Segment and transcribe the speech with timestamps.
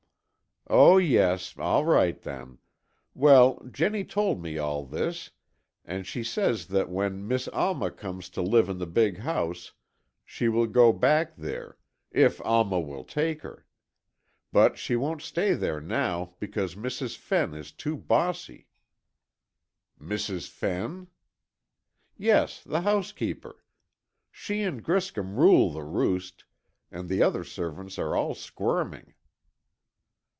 [0.73, 2.59] "Oh, yes; all right, then.
[3.13, 5.31] Well, Jennie told me all this,
[5.83, 9.73] and she says that when Miss Alma comes to live in the big house,
[10.23, 11.77] she will go back there,
[12.11, 13.65] if Alma will take her.
[14.53, 17.17] But she won't stay there now, because Mrs.
[17.17, 18.67] Fenn is too bossy."
[19.99, 20.47] "Mrs.
[20.47, 21.07] Fenn?"
[22.17, 23.61] "Yes, the housekeeper.
[24.31, 26.45] She and Griscom rule the roost,
[26.89, 29.13] and the other servants are all squirming."